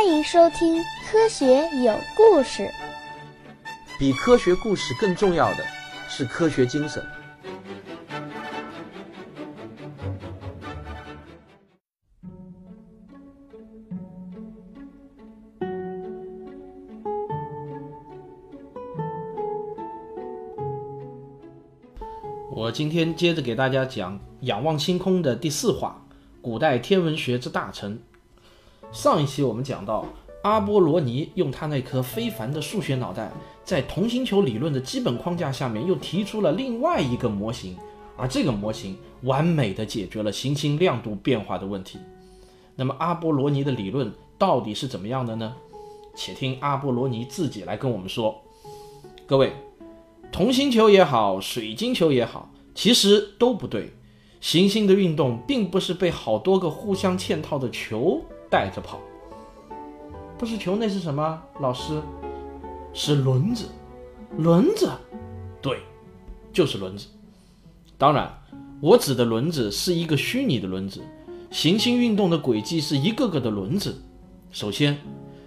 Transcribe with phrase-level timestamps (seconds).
[0.00, 0.76] 欢迎收听
[1.10, 2.62] 《科学有故事》。
[3.98, 5.64] 比科学故事更重要的
[6.08, 7.04] 是科学精神。
[22.52, 26.00] 我今天接着给大家讲《仰望星空》的第四话：
[26.40, 27.98] 古代天文学之大成。
[28.90, 30.04] 上一期我们讲到，
[30.42, 33.30] 阿波罗尼用他那颗非凡的数学脑袋，
[33.64, 37.76] 在同心球理论的基本框架下面，又提出了另外一个模型，
[38.16, 41.98] 而这个模型完美的解决了行星亮度变化的问题。
[42.74, 45.54] 那么阿波罗尼的理论到底是怎么样的呢？
[46.16, 48.42] 且听阿波罗尼自己来跟我们说。
[49.26, 49.52] 各位，
[50.32, 53.92] 同心球也好，水晶球也好，其实都不对。
[54.40, 58.22] 行星的运动并不是被好多个互相嵌套的球。
[58.50, 58.98] 带着跑，
[60.38, 61.40] 不是球，那是什么？
[61.60, 62.00] 老师，
[62.92, 63.66] 是轮子，
[64.38, 64.90] 轮子，
[65.60, 65.78] 对，
[66.52, 67.06] 就是轮子。
[67.98, 68.32] 当然，
[68.80, 71.02] 我指的轮子是一个虚拟的轮子。
[71.50, 73.96] 行星运动的轨迹是一个个的轮子。
[74.50, 74.96] 首先，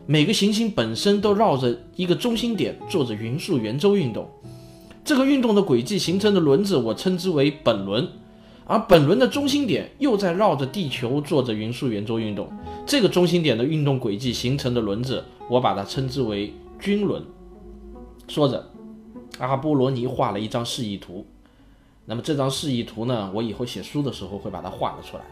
[0.06, 4.30] 每个行星本身都绕着一个中心点做着匀速圆周运动，
[5.04, 8.08] 这个运动的轨迹形成的轮子，我称之为本轮。
[8.72, 12.50] 而本轮的中心点又在绕着地球做着匀速圆周运动，
[12.88, 17.22] 这个中心点的运动轨迹形成的轮子，我把它称之为均轮。
[18.30, 18.66] 说着，
[19.40, 21.26] 阿波罗尼画了一张示意图。
[22.06, 25.24] 那么这张示意图呢，我以后写书的时候会把它画了出来。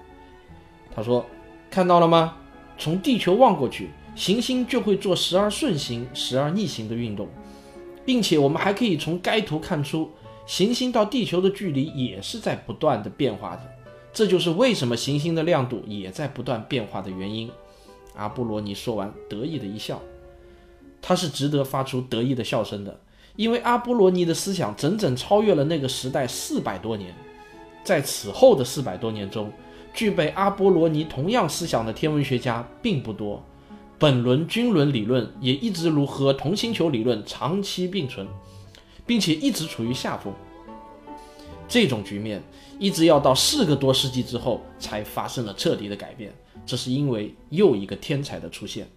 [0.94, 1.26] 他说
[1.72, 2.36] ：“看到了吗？
[2.78, 7.30] 从地球望过去，行星就会做时而顺行、时而逆行的运动，
[8.06, 10.12] 并且我们还可以从该图看出。”
[10.50, 13.62] 行星到地球的距离也是在不断的变化的，
[14.12, 17.48] 这就是为什么行星的亮度也在不断变化的原因。
[18.16, 20.02] 阿波罗尼说完，得意的一笑，
[21.04, 23.00] 他是值得发出得意的笑声的，
[23.36, 27.14] 因为阿波罗尼的思想整整超越了那个时代四百多年。
[27.84, 29.52] 在此后的四百多年中，
[29.94, 33.44] 具备阿波罗尼同样思想的天文学家并不多，
[34.00, 38.28] 本轮均轮理论也一直如和同星球理论长期并存。
[39.10, 40.32] 并且一直处于下风，
[41.68, 42.44] 这种局面
[42.78, 46.32] 一直要到四个多世纪之后才发生了彻底的改变。
[46.64, 48.88] 这是因为又一个天才的出现，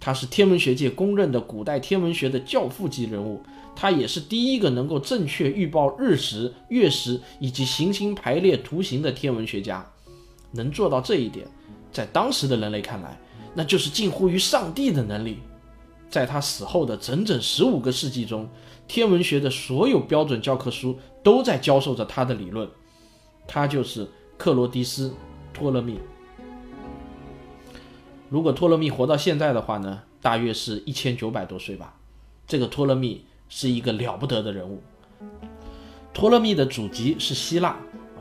[0.00, 3.42] 他是天文学界公认的古代天文学的教父级人物，
[3.76, 9.86] 他也是第一个能够正确预报日食、月食以及行星排列图形的天文学家。
[10.52, 11.46] 能做到这一点，
[11.92, 13.20] 在当时的人类看来，
[13.54, 15.36] 那就是近乎于上帝的能力。
[16.12, 18.46] 在他死后的整整十五个世纪中，
[18.86, 22.68] 天文学的所有标准教科书都在教授着他的理论。
[23.48, 24.06] 他就是
[24.36, 25.08] 克罗迪斯·
[25.54, 25.98] 托勒密。
[28.28, 31.94] 如果托勒密活到现在的话呢，大约是一千九百多岁吧。
[32.46, 34.82] 这个托勒密是一个了不得的人物。
[36.12, 37.74] 托勒密的祖籍是希腊，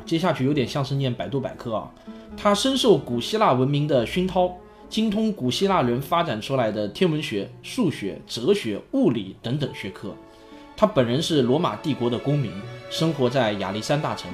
[0.05, 1.91] 接下去有点像是念百度百科啊。
[2.37, 4.57] 他深受古希腊文明的熏陶。
[4.91, 10.13] 精通古希腊人发展出来的天文学、数学、哲学、物理等等学科。
[10.75, 12.51] 他本人是罗马帝国的公民，
[12.89, 14.29] 生活在亚历山大城。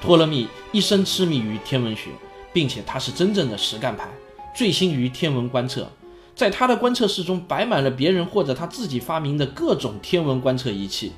[0.00, 2.08] 托勒密一生痴迷于天文学，
[2.50, 4.08] 并且他是真正的实干派，
[4.56, 5.86] 醉心于天文观测。
[6.34, 11.12] 在他的观测室中摆满了别人或者他自己发明的各种天文观测仪器。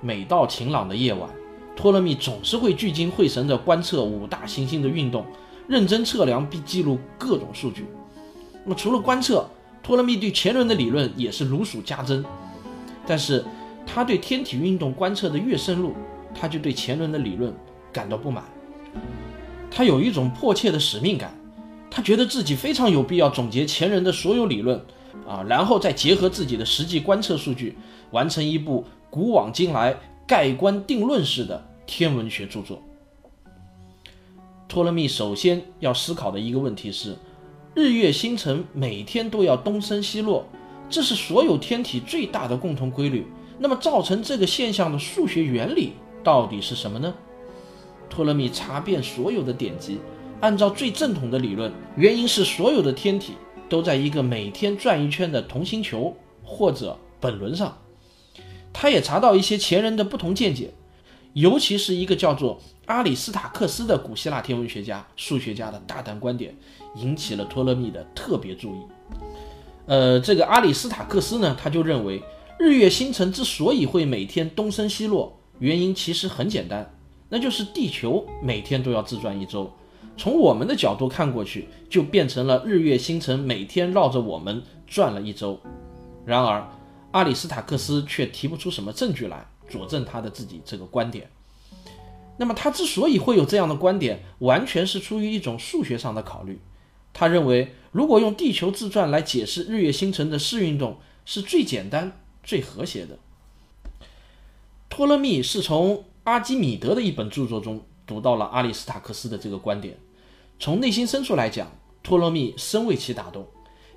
[0.00, 1.28] 每到晴朗的夜晚，
[1.74, 5.26] 托勒密总是会聚精会神地观测五大行星的运动。
[5.68, 7.86] 认真测量并记录各种数据。
[8.64, 9.48] 那么，除了观测，
[9.82, 12.24] 托勒密对前轮的理论也是如数家珍。
[13.06, 13.44] 但是，
[13.86, 15.92] 他对天体运动观测的越深入，
[16.34, 17.52] 他就对前轮的理论
[17.92, 18.44] 感到不满。
[19.70, 21.34] 他有一种迫切的使命感，
[21.90, 24.80] 他觉得自己非常有必要总结前人的所有理论
[25.26, 27.76] 啊，然后再结合自己的实际观测数据，
[28.12, 29.96] 完成一部古往今来
[30.26, 32.80] 盖棺定论式的天文学著作。
[34.72, 37.14] 托勒密首先要思考的一个问题是，
[37.74, 40.46] 日月星辰每天都要东升西落，
[40.88, 43.26] 这是所有天体最大的共同规律。
[43.58, 45.92] 那么，造成这个现象的数学原理
[46.24, 47.12] 到底是什么呢？
[48.08, 49.98] 托勒密查遍所有的典籍，
[50.40, 53.34] 按照最正统的理论，原因是所有的天体
[53.68, 57.76] 都在一个每天转一圈的同心球或者本轮上。
[58.72, 60.70] 他也查到一些前人的不同见解。
[61.34, 66.54] 尤其是一个叫做阿里斯塔克斯的古希腊天文学家、数学家的大胆观点，
[66.96, 68.78] 引起了托勒密的特别注意。
[69.86, 72.22] 呃，这个阿里斯塔克斯呢，他就认为
[72.58, 76.94] 日月星辰之所以会每天东升西落，原因其实很简单，
[77.28, 79.72] 那就是地球每天都要自转一周，
[80.16, 85.58] 从我们的角度看过去，就变成了日月星辰每天绕着我们转了一周。
[86.24, 86.68] 然而，
[87.12, 91.30] 阿里斯塔克斯却提不出什么证据来佐证他的自己这个观点。
[92.36, 96.60] 那么，他之所以会有这样的观点，完全是出于一种数学上的考虑。
[97.12, 103.18] 他认为，如果用地球自转来解释日月星辰的视运动，是最简单、最和谐的。
[104.88, 109.98] 托勒密是从阿基米德的一本著作中读到了阿里斯塔克斯的这个观点。
[110.58, 111.70] 从内心深处来讲，
[112.02, 113.46] 托勒密深为其打动，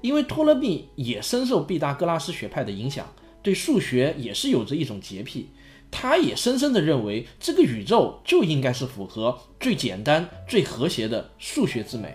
[0.01, 3.07] 因为托勒密也深受毕达哥拉斯学派的影响，
[3.41, 5.49] 对数学也是有着一种洁癖。
[5.97, 12.13] 他也深深地认为，这个宇宙就应该是符合最简单、最和谐的数学之美。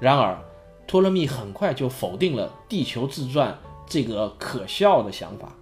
[0.00, 0.36] 然而，
[0.84, 3.56] 托勒密很快就否定了地球自转
[3.86, 5.54] 这个可笑的想法。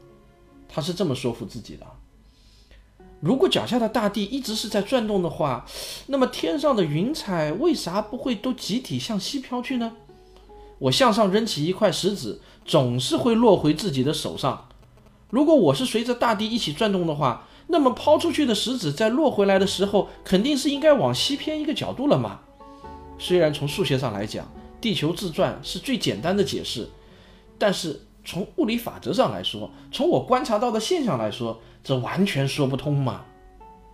[0.66, 1.86] 他是这么说服自己的：
[3.20, 5.66] 如果脚下的大地一直是在转动的话，
[6.06, 9.92] 那么天上的云彩为啥不会都集体向西飘去呢？
[10.78, 14.69] 我向上扔起一块石子，总是会落回自己的手上。
[15.30, 22.40] 如果我是随着大地一起转动的话，那么抛出去的石子在落回来的时候，肯定是应该往西偏一个角度了嘛？
[23.18, 24.50] 虽然从数学上来讲，
[24.80, 26.88] 地球自转是最简单的解释，
[27.58, 33.22] 但是从物理法则上来说，从我观察到的现象来说，这完全说不通嘛。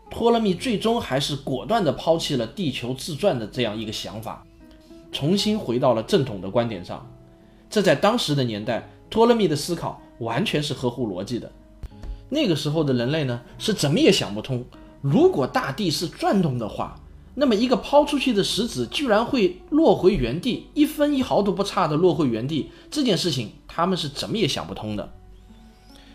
[0.08, 4.46] 托勒密最终还是果断地抛弃了地球自转的这样一个想法，
[5.12, 7.04] 重新回到了正统的观点上。
[7.68, 11.50] 这在当时的年代，托勒密的思考完全是合乎逻辑的。
[12.28, 14.64] 那个时候的人类呢，是怎么也想不通，
[15.00, 16.98] 如果大地是转动的话。
[17.38, 25.12] 那么一个抛出去的石子居然会落回原地，一分一毫都不差的落回原地，这件事情他们是怎么也想不通的。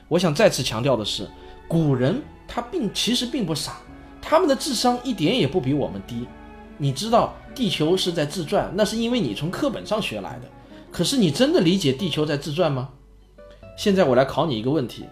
[0.08, 1.30] 我想再次强调的是，
[1.68, 3.78] 古人他并其实并不傻，
[4.20, 6.26] 他们的智商一点也不比我们低。
[6.80, 10.50] 你知道地球是在自转，那是因为你从课本上学来的。
[10.92, 12.90] 可是你真的理解地球在自转吗？
[13.78, 15.06] 现在我来考你一个问题，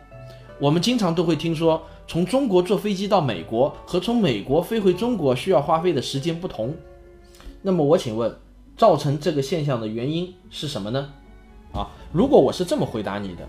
[0.59, 1.81] 我们经常都会听说。
[2.07, 6.73] 从中国坐飞机到美国和从美国飞回中国需要花费的时间不同，
[7.61, 8.35] 那么我请问，
[8.75, 11.07] 造成这个现象的原因是什么呢？
[11.71, 13.47] 啊，如果我是这么回答你的，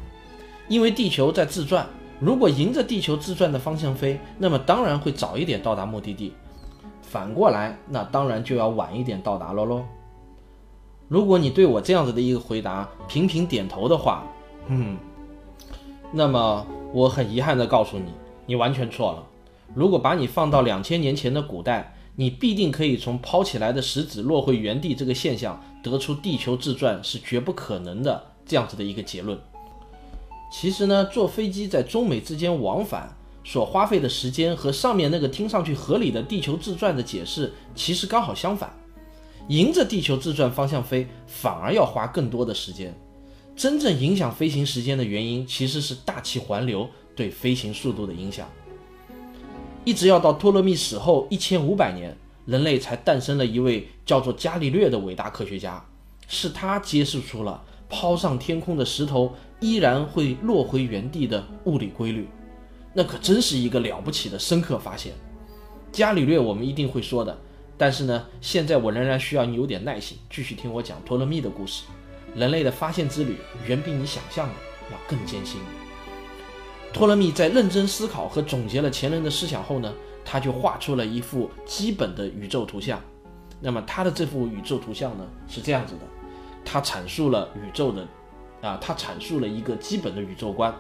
[0.68, 1.86] 因为地球在自转，
[2.20, 6.32] 如果迎着地球自转的方向飞，那么当然会早一点到达目的地；
[7.00, 9.82] 反过来，那当然就要晚一点到达了喽。
[11.08, 14.22] 如果你对我这样子的一个回答频频点头的话，
[14.68, 14.96] 嗯，
[16.12, 18.12] 那么我很遗憾的告诉你。
[18.46, 19.24] 你完全错了。
[19.74, 29.38] 如果把你放到两千年前的古代，你必定可以从抛起来的石子落回原地这个现象得出地球自转是绝不可能的这样子的一个结论。
[30.52, 38.68] 其实呢，坐飞机在中美之间往返所花费的时间和上面那个听上去合理的地球自转的解释其实刚好相反。
[39.46, 42.92] 迎着地球自转方向飞反而要花更多的时间。
[43.56, 46.88] 真正影响飞行时间的原因其实是大气环流。
[47.17, 48.49] 对飞行速度的影响，
[49.85, 52.17] 一直要到托勒密死后一千五百年，
[52.47, 55.85] 人类才诞生了一位叫做伽利略的伟大科学家。
[56.29, 62.26] 是他揭示出了抛上天空的石头依然会落回原地的物理规律，
[62.94, 65.12] 那可真是一个了不起的深刻发现。
[65.93, 67.37] 伽利略我们一定会说的，
[67.76, 71.83] 但是呢，现在我仍然需要你有点耐心，继续听我讲托勒密的故事。
[72.34, 74.54] 人类的发现之旅远比你想象的
[74.90, 75.60] 要更艰辛。
[76.92, 79.92] 托勒密在认真思考和总结了前人的思想后呢，
[80.25, 83.00] 他就画出了一幅基本的宇宙图像。
[83.60, 86.00] 那么他的这幅宇宙图像呢是这样子的，
[86.64, 88.06] 他阐述了宇宙的，
[88.62, 90.75] 啊，他阐述了一个基本的宇宙观。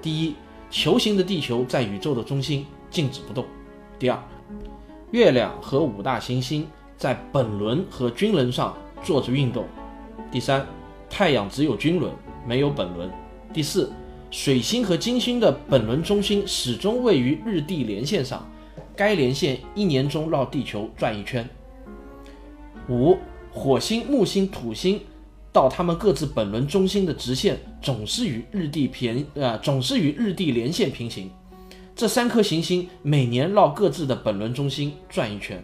[0.00, 0.34] 第一，
[0.70, 3.44] 球形的地球在宇宙的中心静止不动。
[3.98, 4.18] 第二，
[5.10, 6.66] 月亮和五大行星
[6.96, 9.66] 在本轮和均轮上做着运动。
[10.30, 10.66] 第三，
[11.12, 12.10] 太阳只有均轮，
[12.48, 13.10] 没有本轮。
[13.52, 13.92] 第四。
[14.30, 18.50] 水星和金星的本轮中心始终位于日地连线上，
[18.96, 21.46] 该连线一年中绕地球转一圈。
[22.88, 23.18] 五，
[23.50, 24.98] 火星、木星、土星
[25.52, 31.30] 到它们各自本轮中心的直线总是与日地平呃总是与日地连线平行。
[31.94, 35.62] 这三颗行星每年绕各自的本轮中心转一圈。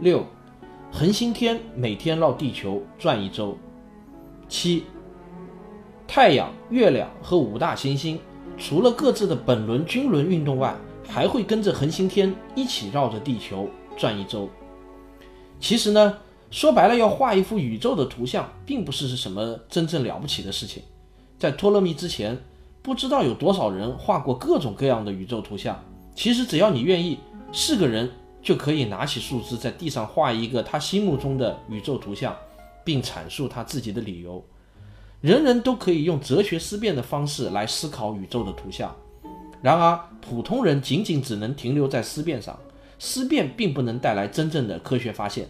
[0.00, 0.24] 六，
[0.90, 3.58] 恒星天每天绕地球转一周。
[4.48, 4.84] 七。
[6.06, 8.18] 太阳、月亮和五大行星，
[8.56, 10.74] 除了各自的本轮均轮运动外，
[11.06, 14.48] 还会跟着恒星天一起绕着地球转一周。
[15.60, 16.18] 其实呢，
[16.50, 20.82] 说白了，要画一幅宇宙的图像，并不是什么真正了不起的事情。
[21.38, 22.38] 在托勒密之前，
[22.80, 25.78] 不知道有多少人画过各种各样的宇宙图像。
[26.14, 27.18] 其实只要你愿意，
[27.52, 28.10] 是个人
[28.42, 32.34] 就可以拿起树枝在地上画一个他心目中的宇宙图像，
[32.88, 34.42] 并阐述他自己的理由。
[35.20, 38.96] 人人都可以用哲学思辨的方式来思考宇宙的图像，
[39.60, 42.58] 然而普通人仅仅只能停留在思辨上，
[42.98, 45.46] 思辨并不能带来真正的科学发现。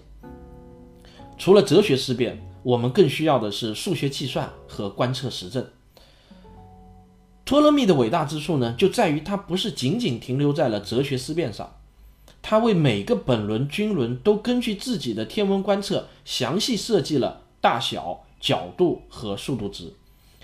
[1.37, 5.65] 除了哲学思辨，我们更需要的是数学计算和观测实证。
[7.45, 11.78] 托勒密的伟大之处呢，就在于他不是仅仅停留在了哲学思辨上，
[12.49, 18.25] 他为每个本轮、均轮都根据自己的天文观测详细设计了大小。
[18.41, 19.93] 角度和速度值，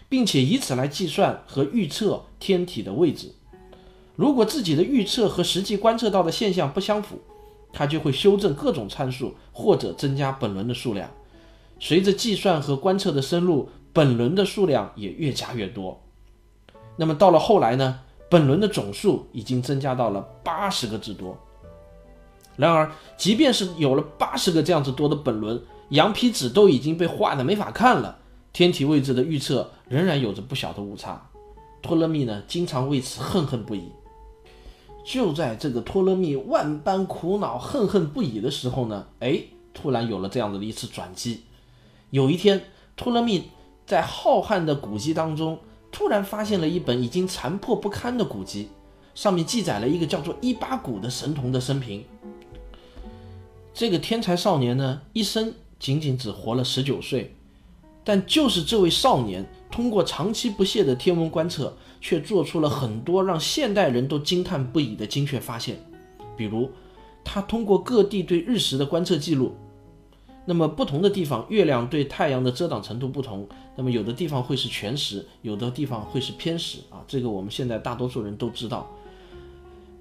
[0.08, 3.32] 并且以此来计算和预测天体的位置。
[4.16, 7.20] 如果自己的预测和实际观测到的现象不相符，
[7.73, 11.08] 他就会修正各种参数或者增加本轮的数量。
[11.78, 16.02] 随着计算和观测的深入，本轮的数量也越加越多。
[16.96, 18.00] 那么到了后来呢？
[18.28, 21.38] 本轮的总数已经增加到了八十个之多。
[22.56, 28.18] 然而，即便是有了八十个这样子多的本轮，羊皮纸都已经被画的没法看了，
[28.52, 31.30] 天体位置的预测仍然有着不小的误差。
[31.82, 33.90] 托勒密呢，经常为此恨恨不已。
[35.04, 39.38] 就在这个托勒密万般苦恼、恨恨不已的时候呢，哎，
[39.75, 41.42] 突然有了这样子的一次转机。
[42.11, 42.64] 有一天，
[42.96, 43.50] 托勒密
[43.84, 45.58] 在浩瀚的古籍当中，
[45.92, 48.70] 突然发现了一本已经残破不堪的古籍，
[49.14, 52.02] 上面记载了一个叫做伊巴谷的神童的生平。
[53.75, 55.52] 这个天才少年呢，一生。
[55.81, 57.35] 仅仅只活了十九岁，
[58.02, 65.78] 但就是这位少年，通过长期不懈的天文观测，却做出了很多让现代人都惊叹不已的精确发现。
[66.38, 66.71] 比如，
[67.23, 69.54] 他通过各地对日食的观测记录，
[70.47, 78.90] 那么不同的地方月亮对太阳的遮挡程度不同，那么有的地方会是全食，有的地方会是偏食啊，这个我们现在大多数人都知道。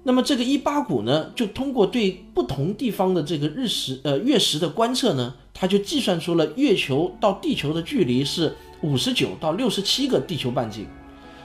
[0.06, 10.86] 那么这个伊巴谷呢，就通过对不同地方的这个日食呃月食的观测呢，他就计算出了月球到地球的距离是五十九到六十七个地球半径，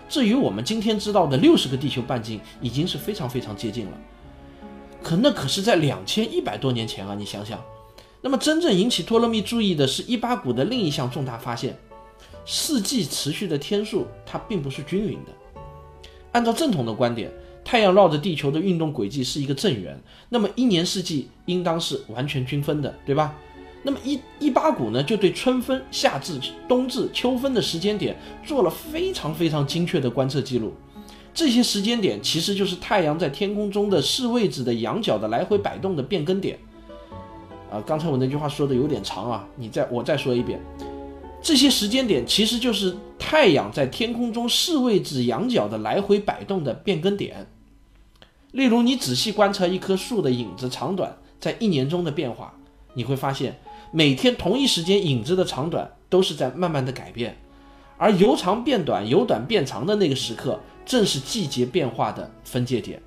[0.09, 3.91] 这与我们今天知道的六十个地球半径已经是非常非常接近了。
[5.01, 7.57] 可那可是在两千一百多年前啊，你想想。
[8.19, 11.79] 那么真正引起托勒密注意的是伊巴谷的另一项重大发现：
[12.45, 15.61] 四季持续的天数它并不是均匀的。
[16.33, 17.31] 按照正统的观点。
[17.69, 19.95] 太阳绕着地球的运动轨迹是一个正圆，
[20.29, 23.35] 那么一年四季应当是完全均分的，对吧？
[23.83, 30.73] 那么一一八股呢，就对春分、夏至、冬至、秋分的时间点做了非常非常精确的观测记录。
[31.31, 36.57] 这些时间点其实就是太阳在天空中的视位置的仰角的来回摆动的变更点。
[37.69, 40.59] 啊，刚才我那句话说的有点长啊，你再我再说一遍。
[41.39, 47.45] 这些时间点其实就是太阳在天空中视位置仰角的来回摆动的变更点。
[48.51, 52.53] 例如，你仔细观察一棵树的影子长短在一年中的变化，
[52.95, 53.59] 你会发现
[53.91, 57.37] 每天同一时间影子的长短都是在慢慢的改变，
[57.97, 62.99] 而由长变短、由短变长的那个时刻，正是季节变化的分界点。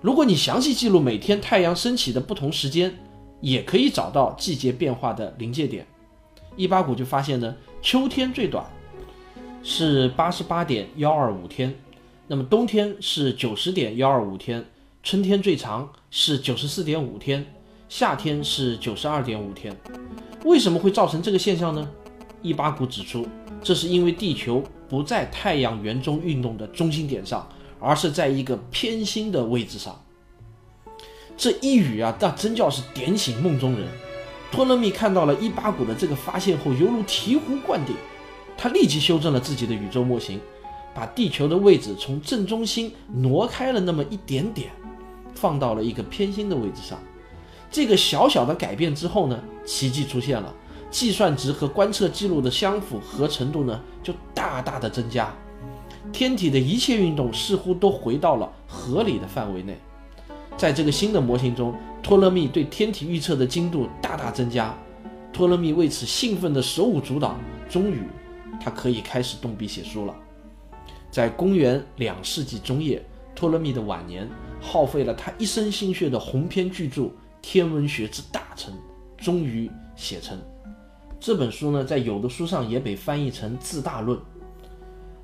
[0.00, 2.94] 如果你详细记录每天太阳升起的不同时间，
[3.40, 5.86] 也可以找到季节变化的临界点。
[6.56, 8.64] 一八股就发现呢，秋天最短
[9.62, 11.74] 是八十八点幺二五天。
[12.26, 14.64] 那么冬天是九十点幺二五天，
[15.02, 17.44] 春天最长是九十四点五天，
[17.86, 19.76] 夏天是九十二点五天。
[20.42, 21.86] 为什么会造成这个现象呢？
[22.40, 23.26] 伊巴谷指出，
[23.62, 27.46] 这是因为地球不在太阳圆中运动的中心点上，
[27.78, 30.02] 而是在一个偏心的位置上。
[31.36, 33.86] 这一语啊，那真叫是点醒梦中人。
[34.50, 37.94] 托勒密看到了伊巴谷的这个发现后，犹如醍醐灌顶，
[38.56, 40.40] 他立即修正了自己的宇宙模型。
[40.94, 44.70] 把地球的位置从正中心挪开了那么一点点，
[45.34, 46.98] 放到了一个偏心的位置上。
[47.70, 50.54] 这个小小的改变之后呢，奇迹出现了，
[50.90, 55.34] 计算值和观测记录的相符合程度呢就大大的增加，
[56.12, 59.76] 天体的一切运动似乎都回到了合理的范围内。
[60.56, 64.72] 在这个新的模型中，托勒密对天体预测的精度大大增加，
[65.32, 67.34] 托勒密为此兴奋的手舞足蹈。
[67.68, 68.04] 终于，
[68.60, 70.14] 他可以开始动笔写书了。
[71.14, 73.00] 在公元两世纪中叶，
[73.36, 74.28] 托勒密的晚年，
[74.60, 77.02] 耗费了他一生心血的鸿篇巨著
[77.40, 78.74] 《天文学之大成》
[79.24, 80.36] 终于写成。
[81.20, 84.18] 这本书呢，在有的书上也被翻译成《自大论》。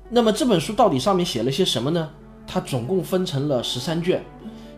[0.09, 2.09] 那么这本书到底上面写了些什么呢？
[2.47, 4.23] 它总共分成了十三卷，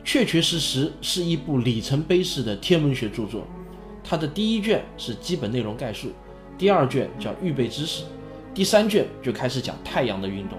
[0.03, 3.46] 确确实实是一部里程碑式的天文学著作。
[4.03, 6.10] 它的第一卷是基本内容概述，
[6.58, 8.03] 第二卷叫预备知识，
[8.51, 10.58] 第三卷就开始讲太阳的运动。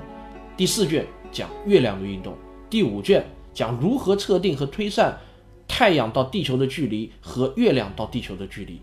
[0.57, 2.37] 第四卷讲月亮的运动，
[2.71, 5.19] 第五卷讲如何测定和推算
[5.67, 8.81] 太阳到地球的距离和月亮到地球的距离。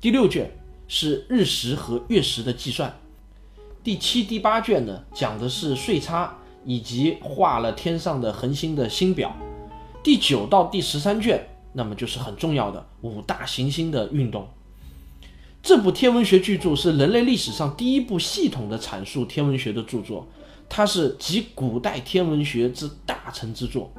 [0.00, 0.48] 第六卷
[0.86, 2.96] 是日食和月食的计算。
[3.82, 9.34] 第七、第八卷呢，讲的是岁差以及画了天上的恒星的星表。
[10.04, 14.46] 第九到第十三卷，那么就是很重要的五大行星的运动。
[15.60, 20.28] 这部天文学巨著是人类历史上第一部系统的阐述天文学的著作，
[20.68, 23.90] 它是集古代天文学之大成之作。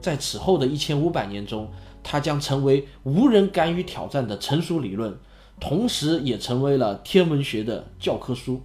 [0.00, 1.70] 在此后的一千五百年中，
[2.02, 5.16] 它将成为无人敢于挑战的成熟理论，
[5.60, 8.62] 同时也成为了天文学的教科书。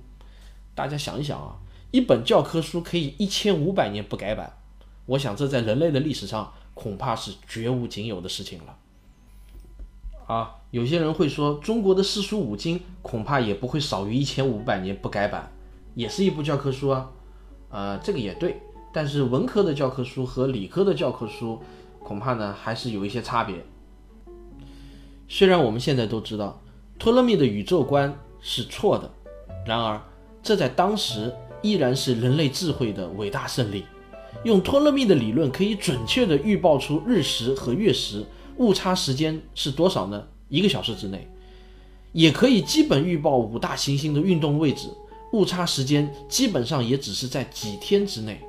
[0.74, 1.58] 大家想一想啊，
[1.92, 4.58] 一本教科书可以一千五百年不改版，
[5.06, 8.78] 我想这在人类的历史上恐怕是绝无仅有的事情了。
[10.26, 15.52] 啊，有些人会说，中国的四书五经恐怕也不会少于一千五百年不改版，
[15.94, 17.12] 也是一部教科书啊。
[17.70, 18.62] 呃，这个也对。
[18.94, 21.60] 但是文科的教科书和理科的教科书，
[22.00, 23.64] 恐怕呢还是有一些差别。
[25.28, 26.62] 虽然我们现在都知道
[26.98, 29.12] 托勒密的宇宙观是错的，
[29.66, 30.02] 然而
[30.42, 33.86] 这在当时依然是人类智慧的伟大胜利。
[34.44, 38.26] 用托勒密的理论可以准确地预报出日食和月食
[38.58, 40.24] 误差时间是多少呢？
[40.48, 41.28] 一个小时之内，
[42.14, 44.88] 也可以基本预报五大行星的运动位置，
[45.34, 48.42] 误差时间基本上也只是在几天之内。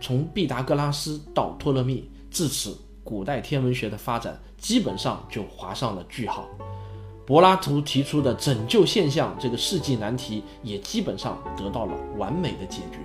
[0.00, 6.46] 从毕达哥拉斯到托勒密，至此，古代天文学的发展基本上就划上了句号。
[7.24, 12.98] 柏拉图提出的拯救现象这个世纪难题也基本上得到了完美的解决。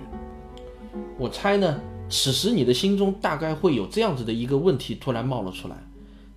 [1.18, 5.76] 我猜呢，此时你的心中大概会有这样子的一个问题突然冒了出来：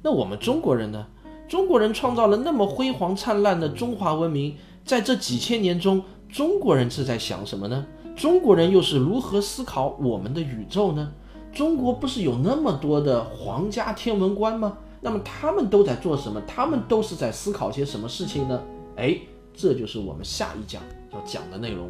[0.02, 1.06] 那我们中国人呢？
[1.48, 6.04] 中国人创造了那么辉煌灿烂的中华文明，在这几千年中，
[6.36, 7.86] 中国人是在想什么呢？
[8.13, 11.10] 中国人又是如何思考我们的宇宙呢？
[11.54, 14.77] 中国不是有那么多的皇家天文官吗？
[15.00, 16.42] 那么他们都在做什么？
[16.46, 18.62] 他们都是在思考些什么事情呢？
[18.98, 19.18] 哎，
[19.54, 20.81] 这就是我们下一讲
[21.14, 21.90] 要讲的内容。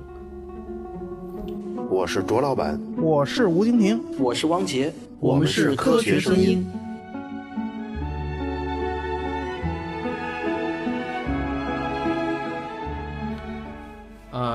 [1.89, 6.63] 我是卓老板，我是吴京平，我是汪杰，我们是科学声音。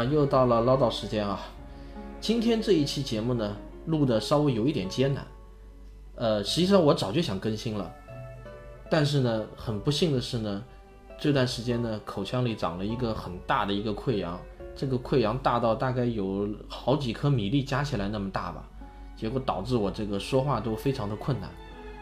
[0.05, 1.41] 又到了唠叨时间啊！
[2.21, 5.27] 今天这一期节目呢，录的稍微有一点艰难。
[6.17, 7.91] 呃，实际上我早就想更新了，
[8.91, 10.63] 但是呢，很不幸的是呢，
[11.19, 14.39] 这段时间呢，口腔里长了一个很大的一个溃疡，
[14.77, 18.63] 这个溃疡大到大概有好几颗米粒加起来那么大吧，
[19.17, 21.49] 结果导致我这个说话都非常的困难。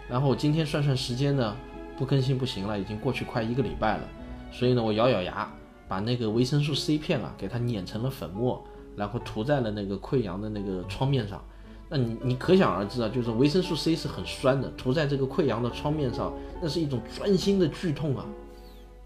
[0.09, 1.57] 然后我今天算算时间呢，
[1.97, 4.03] 不更新不行了，已经过去快一个礼拜了，
[4.51, 5.49] 所以呢，我咬咬牙。
[5.89, 8.63] 把那个维生素 C 片啊，给它碾成了粉末，
[8.95, 11.43] 然后涂在了那个溃疡的那个创面上。
[11.89, 18.27] 那你你可想而知啊，就是维生素 C 是很酸的，涂在这个溃疡的创面上，那是一种钻心的剧痛啊。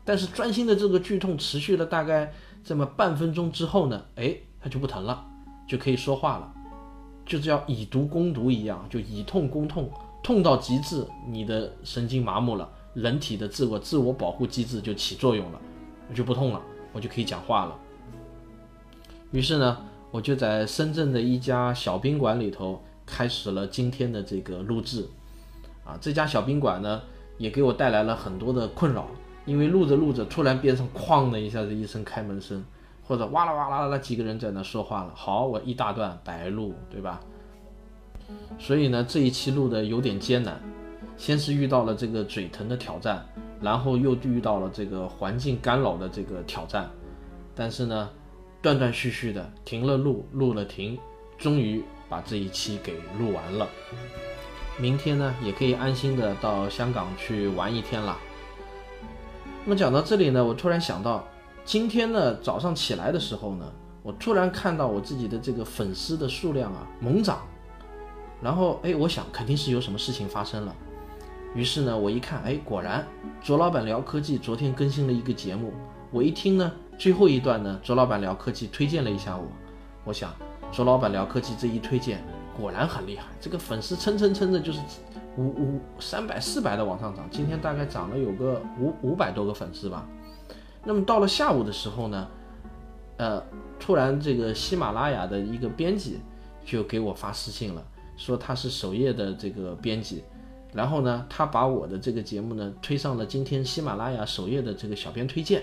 [0.04, 2.32] 但是钻心的这个剧痛持续了大概
[2.64, 5.24] 这么半分钟之后呢，哎，它就不疼了，
[5.68, 6.52] 就可以说话了，
[7.24, 9.88] 就是要以毒攻毒一样，就以痛攻痛，
[10.20, 15.60] 痛到极致，你的神经麻木了，人体的自我自我保护机制就起作用了，
[16.12, 16.60] 就不痛了。
[16.92, 17.78] 我就可以讲话了。
[19.30, 19.78] 于是呢，
[20.10, 25.08] 我就在深圳的一家小宾馆里头开始了今天的这个录制。
[25.84, 27.02] 啊，这家小宾馆呢，
[27.38, 29.08] 也给我带来了很多的困扰，
[29.46, 32.62] 因为录着录着，突然边上哐的一下子一声开门声，
[33.04, 35.12] 或者哇啦哇啦啦几个人在那说话了。
[35.14, 37.20] 好，我一大段白录，对吧？
[38.58, 40.60] 所以呢，这一期录的有点艰难，
[41.16, 43.26] 先是遇到了这个嘴疼的挑战。
[43.62, 46.90] 然后又遇到了这个环境干扰的这个挑战，
[47.54, 48.10] 但是呢，
[48.60, 50.98] 断断续续的停了录，录了停，
[51.38, 53.68] 终于把这一期给录完了。
[54.78, 58.18] 明天呢，也可以安心的到香港去玩一天了。
[59.64, 61.24] 那么讲到这里呢，我突然想到，
[61.64, 63.64] 今天呢早上起来的时候呢，
[64.02, 67.46] 我突然看到我自己的这个粉丝的数量啊猛涨，
[68.42, 70.74] 然后哎，我想肯定是有什么事情发生了。
[71.54, 73.06] 于是呢，我一看，哎，果然
[73.42, 75.72] 卓老板聊科技昨天更新了一个节目。
[76.10, 79.46] 我一听呢，最后一段呢，卓老板聊科技推荐了一下我。
[80.04, 80.34] 我想，
[80.70, 82.24] 卓老板聊科技这一推荐，
[82.56, 83.26] 果然很厉害。
[83.38, 84.80] 这个粉丝蹭蹭蹭的，就是
[85.36, 87.28] 五五三百四百的往上涨。
[87.30, 90.06] 今天大概涨了有个五五百多个粉丝吧。
[90.84, 92.28] 那么到了下午的时候呢，
[93.18, 93.42] 呃，
[93.78, 96.18] 突然这个喜马拉雅的一个编辑
[96.64, 97.84] 就给我发私信了，
[98.16, 100.24] 说他是首页的这个编辑。
[100.72, 105.62] 然后呢，他把我的这个节目呢推上了今天喜马拉雅首页的这个小编推荐。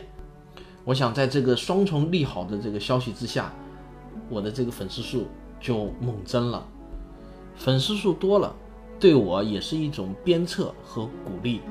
[0.85, 3.53] 我想在这个双重利好的这个消息之下，
[4.29, 5.25] 我的这个粉丝数
[5.59, 6.65] 就猛增了。
[7.55, 8.55] 粉丝数多了，
[8.99, 11.61] 对我也是一种鞭策和鼓励。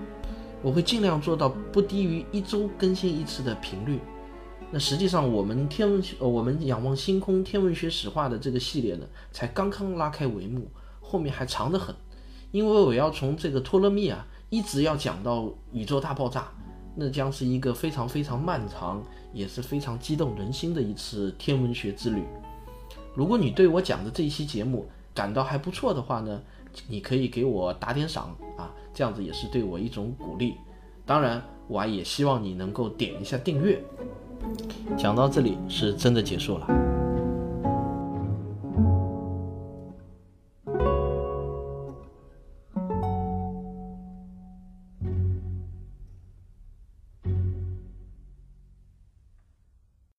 [0.60, 4.00] 我会尽量做到不低于一周更新一次的频率。
[4.70, 10.68] 那实际上，我们天文学，我们仰望星空天文学史话的这个系列呢，才刚刚拉开帷幕，
[11.00, 11.94] 后面还长得很。
[12.50, 16.48] 因为我要从这个托勒密啊，一直要讲到宇宙大爆炸，
[16.94, 22.22] 那将是一个非常非常漫长，也是非常激动人心的一次天文学之旅。
[23.14, 26.40] 如果你对我讲的这一期节目感到还不错的话呢，
[26.86, 30.54] 你可以给我打点赏啊，这样子也是对我一种鼓励。
[31.04, 33.82] 当然，我也希望你能够点一下订阅。
[34.96, 36.87] 讲到这里是真的结束了。